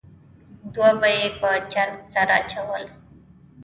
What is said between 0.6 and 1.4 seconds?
دوه به یې